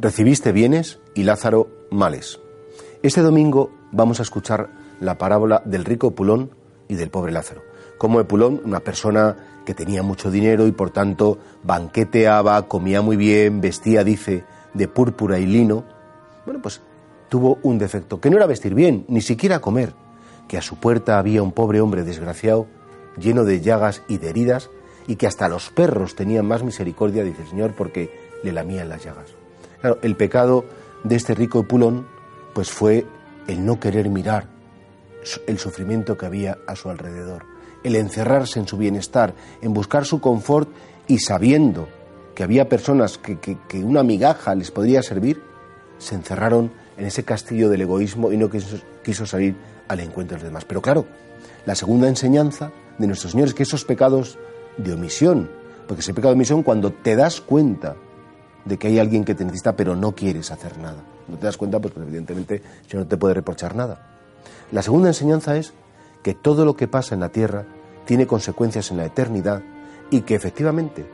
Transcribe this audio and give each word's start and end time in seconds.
recibiste 0.00 0.52
bienes 0.52 0.98
y 1.14 1.24
Lázaro 1.24 1.68
males. 1.90 2.40
Este 3.02 3.20
domingo 3.20 3.70
vamos 3.92 4.18
a 4.18 4.22
escuchar 4.22 4.70
la 4.98 5.18
parábola 5.18 5.62
del 5.66 5.84
rico 5.84 6.14
Pulón 6.14 6.50
y 6.88 6.94
del 6.94 7.10
pobre 7.10 7.32
Lázaro. 7.32 7.62
Como 7.98 8.18
Epulón, 8.18 8.62
una 8.64 8.80
persona 8.80 9.36
que 9.66 9.74
tenía 9.74 10.02
mucho 10.02 10.30
dinero 10.30 10.66
y 10.66 10.72
por 10.72 10.90
tanto 10.90 11.38
banqueteaba, 11.64 12.66
comía 12.66 13.02
muy 13.02 13.16
bien, 13.16 13.60
vestía, 13.60 14.02
dice, 14.02 14.44
de 14.72 14.88
púrpura 14.88 15.38
y 15.38 15.44
lino, 15.44 15.84
bueno, 16.46 16.62
pues 16.62 16.80
tuvo 17.28 17.58
un 17.62 17.78
defecto, 17.78 18.20
que 18.20 18.30
no 18.30 18.38
era 18.38 18.46
vestir 18.46 18.74
bien, 18.74 19.04
ni 19.08 19.20
siquiera 19.20 19.60
comer, 19.60 19.92
que 20.48 20.56
a 20.56 20.62
su 20.62 20.76
puerta 20.76 21.18
había 21.18 21.42
un 21.42 21.52
pobre 21.52 21.82
hombre 21.82 22.04
desgraciado, 22.04 22.66
lleno 23.18 23.44
de 23.44 23.60
llagas 23.60 24.02
y 24.08 24.16
de 24.16 24.30
heridas, 24.30 24.70
y 25.06 25.16
que 25.16 25.26
hasta 25.26 25.48
los 25.48 25.70
perros 25.70 26.16
tenían 26.16 26.46
más 26.46 26.62
misericordia, 26.62 27.22
dice 27.22 27.42
el 27.42 27.48
Señor, 27.48 27.74
porque 27.76 28.10
le 28.42 28.52
lamían 28.52 28.88
las 28.88 29.04
llagas. 29.04 29.39
Claro, 29.80 29.98
el 30.02 30.16
pecado 30.16 30.64
de 31.04 31.16
este 31.16 31.34
rico 31.34 31.60
Epulón, 31.60 32.06
pues 32.54 32.70
fue 32.70 33.06
el 33.46 33.64
no 33.64 33.80
querer 33.80 34.08
mirar 34.08 34.46
el 35.46 35.58
sufrimiento 35.58 36.16
que 36.16 36.26
había 36.26 36.58
a 36.66 36.76
su 36.76 36.90
alrededor, 36.90 37.44
el 37.84 37.96
encerrarse 37.96 38.58
en 38.58 38.66
su 38.66 38.76
bienestar, 38.76 39.34
en 39.60 39.72
buscar 39.72 40.04
su 40.04 40.20
confort 40.20 40.68
y 41.06 41.18
sabiendo 41.18 41.88
que 42.34 42.42
había 42.42 42.68
personas 42.68 43.18
que, 43.18 43.58
una 43.82 44.02
migaja 44.02 44.54
les 44.54 44.70
podría 44.70 45.02
servir, 45.02 45.42
se 45.98 46.14
encerraron 46.14 46.72
en 46.96 47.06
ese 47.06 47.24
castillo 47.24 47.68
del 47.68 47.82
egoísmo 47.82 48.32
y 48.32 48.36
no 48.36 48.48
quiso, 48.48 48.78
quiso 49.04 49.26
salir 49.26 49.56
al 49.88 50.00
encuentro 50.00 50.36
de 50.36 50.42
los 50.42 50.50
demás. 50.50 50.64
Pero 50.64 50.80
claro, 50.80 51.06
la 51.66 51.74
segunda 51.74 52.08
enseñanza 52.08 52.72
de 52.98 53.06
nuestro 53.06 53.28
Señor 53.28 53.48
es 53.48 53.54
que 53.54 53.64
esos 53.64 53.84
pecados 53.84 54.38
de 54.76 54.92
omisión, 54.92 55.50
porque 55.86 56.00
ese 56.00 56.14
pecado 56.14 56.32
de 56.32 56.36
omisión 56.36 56.62
cuando 56.62 56.92
te 56.92 57.16
das 57.16 57.40
cuenta 57.40 57.96
de 58.64 58.78
que 58.78 58.88
hay 58.88 58.98
alguien 58.98 59.24
que 59.24 59.34
te 59.34 59.44
necesita 59.44 59.76
pero 59.76 59.96
no 59.96 60.12
quieres 60.12 60.50
hacer 60.50 60.78
nada. 60.78 61.02
No 61.28 61.36
te 61.36 61.46
das 61.46 61.56
cuenta, 61.56 61.78
pues, 61.78 61.94
pues 61.94 62.06
evidentemente 62.06 62.62
Señor 62.86 63.04
no 63.04 63.08
te 63.08 63.16
puede 63.16 63.34
reprochar 63.34 63.74
nada. 63.74 64.06
La 64.72 64.82
segunda 64.82 65.08
enseñanza 65.08 65.56
es 65.56 65.72
que 66.22 66.34
todo 66.34 66.64
lo 66.64 66.76
que 66.76 66.88
pasa 66.88 67.14
en 67.14 67.20
la 67.20 67.30
tierra 67.30 67.64
tiene 68.04 68.26
consecuencias 68.26 68.90
en 68.90 68.98
la 68.98 69.06
eternidad 69.06 69.62
y 70.10 70.22
que 70.22 70.34
efectivamente 70.34 71.06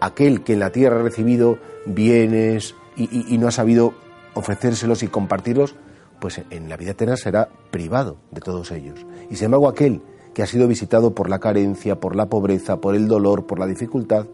aquel 0.00 0.42
que 0.42 0.54
en 0.54 0.60
la 0.60 0.70
tierra 0.70 1.00
ha 1.00 1.02
recibido 1.02 1.58
bienes 1.86 2.74
y, 2.96 3.36
no 3.38 3.48
ha 3.48 3.50
sabido 3.50 3.94
ofrecérselos 4.34 5.02
y 5.02 5.08
compartirlos, 5.08 5.74
pues 6.20 6.40
en 6.50 6.68
la 6.68 6.76
vida 6.76 6.92
eterna 6.92 7.16
será 7.16 7.48
privado 7.70 8.16
de 8.30 8.40
todos 8.40 8.70
ellos. 8.70 9.06
Y 9.30 9.36
sin 9.36 9.46
embargo 9.46 9.68
aquel 9.68 10.02
que 10.34 10.42
ha 10.42 10.46
sido 10.46 10.68
visitado 10.68 11.14
por 11.14 11.30
la 11.30 11.38
carencia, 11.38 12.00
por 12.00 12.16
la 12.16 12.26
pobreza, 12.26 12.80
por 12.80 12.94
el 12.94 13.08
dolor, 13.08 13.46
por 13.46 13.58
la 13.58 13.66
dificultad, 13.66 14.26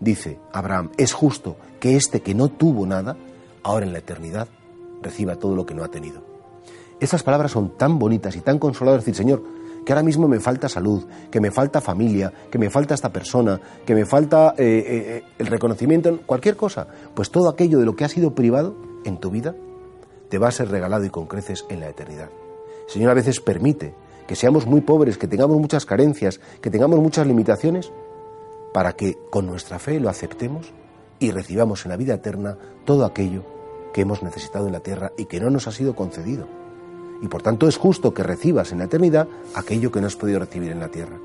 dice 0.00 0.38
Abraham, 0.52 0.90
es 0.96 1.12
justo 1.12 1.56
que 1.78 1.96
este 1.96 2.20
que 2.20 2.34
no 2.34 2.48
tuvo 2.48 2.86
nada, 2.86 3.16
ahora 3.62 3.86
en 3.86 3.92
la 3.92 3.98
eternidad, 3.98 4.48
reciba 5.02 5.36
todo 5.36 5.54
lo 5.54 5.66
que 5.66 5.74
no 5.74 5.84
ha 5.84 5.88
tenido. 5.88 6.22
Estas 6.98 7.22
palabras 7.22 7.52
son 7.52 7.76
tan 7.76 7.98
bonitas 7.98 8.36
y 8.36 8.40
tan 8.40 8.58
consoladoras, 8.58 9.04
decir, 9.04 9.16
Señor, 9.16 9.42
que 9.84 9.92
ahora 9.92 10.02
mismo 10.02 10.28
me 10.28 10.40
falta 10.40 10.68
salud, 10.68 11.04
que 11.30 11.40
me 11.40 11.50
falta 11.50 11.80
familia, 11.80 12.32
que 12.50 12.58
me 12.58 12.68
falta 12.68 12.94
esta 12.94 13.10
persona, 13.10 13.60
que 13.86 13.94
me 13.94 14.04
falta 14.04 14.54
eh, 14.58 14.64
eh, 14.64 14.84
eh, 14.86 15.22
el 15.38 15.46
reconocimiento, 15.46 16.20
cualquier 16.26 16.56
cosa. 16.56 16.86
Pues 17.14 17.30
todo 17.30 17.48
aquello 17.48 17.78
de 17.78 17.86
lo 17.86 17.96
que 17.96 18.04
ha 18.04 18.08
sido 18.08 18.34
privado 18.34 18.76
en 19.04 19.18
tu 19.18 19.30
vida 19.30 19.54
te 20.28 20.38
va 20.38 20.48
a 20.48 20.52
ser 20.52 20.68
regalado 20.70 21.04
y 21.04 21.10
con 21.10 21.26
creces 21.26 21.64
en 21.70 21.80
la 21.80 21.88
eternidad. 21.88 22.28
Señor 22.86 23.10
a 23.10 23.14
veces 23.14 23.40
permite 23.40 23.94
que 24.26 24.36
seamos 24.36 24.66
muy 24.66 24.80
pobres, 24.80 25.16
que 25.16 25.26
tengamos 25.26 25.58
muchas 25.58 25.86
carencias, 25.86 26.40
que 26.60 26.70
tengamos 26.70 27.00
muchas 27.00 27.26
limitaciones, 27.26 27.90
para 28.72 28.94
que 28.94 29.18
con 29.30 29.46
nuestra 29.46 29.78
fe 29.78 30.00
lo 30.00 30.08
aceptemos 30.08 30.72
y 31.18 31.30
recibamos 31.30 31.84
en 31.84 31.90
la 31.90 31.96
vida 31.96 32.14
eterna 32.14 32.56
todo 32.84 33.04
aquello 33.04 33.44
que 33.92 34.02
hemos 34.02 34.22
necesitado 34.22 34.66
en 34.66 34.72
la 34.72 34.80
tierra 34.80 35.12
y 35.16 35.26
que 35.26 35.40
no 35.40 35.50
nos 35.50 35.66
ha 35.66 35.72
sido 35.72 35.94
concedido 35.94 36.46
y 37.22 37.28
por 37.28 37.42
tanto 37.42 37.68
es 37.68 37.76
justo 37.76 38.14
que 38.14 38.22
recibas 38.22 38.72
en 38.72 38.78
la 38.78 38.84
eternidad 38.84 39.28
aquello 39.54 39.90
que 39.90 40.00
no 40.00 40.06
has 40.06 40.16
podido 40.16 40.40
recibir 40.40 40.72
en 40.72 40.80
la 40.80 40.88
tierra. 40.88 41.18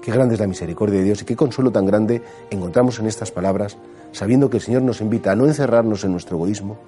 Qué 0.00 0.10
grande 0.10 0.34
es 0.34 0.40
la 0.40 0.46
misericordia 0.46 0.98
de 0.98 1.04
Dios 1.04 1.22
y 1.22 1.24
qué 1.24 1.36
consuelo 1.36 1.70
tan 1.70 1.86
grande 1.86 2.22
encontramos 2.50 2.98
en 2.98 3.06
estas 3.06 3.30
palabras, 3.30 3.76
sabiendo 4.10 4.50
que 4.50 4.56
el 4.56 4.62
Señor 4.62 4.82
nos 4.82 5.00
invita 5.00 5.30
a 5.30 5.36
no 5.36 5.46
encerrarnos 5.46 6.04
en 6.04 6.12
nuestro 6.12 6.36
egoísmo, 6.36 6.78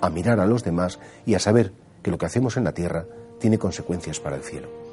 a 0.00 0.10
mirar 0.10 0.40
a 0.40 0.46
los 0.46 0.64
demás 0.64 0.98
y 1.24 1.34
a 1.34 1.38
saber 1.38 1.72
que 2.02 2.10
lo 2.10 2.18
que 2.18 2.26
hacemos 2.26 2.56
en 2.56 2.64
la 2.64 2.72
tierra 2.72 3.06
tiene 3.38 3.58
consecuencias 3.58 4.18
para 4.18 4.36
el 4.36 4.42
cielo. 4.42 4.83